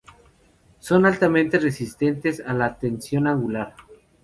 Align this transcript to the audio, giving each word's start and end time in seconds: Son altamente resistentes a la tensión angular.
Son 0.79 1.05
altamente 1.05 1.59
resistentes 1.59 2.39
a 2.43 2.55
la 2.55 2.75
tensión 2.79 3.27
angular. 3.27 3.75